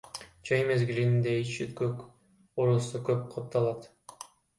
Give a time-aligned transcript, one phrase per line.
[0.49, 1.99] Жай мезгилинде ич өткөк
[2.63, 3.87] оорусу көп катталат.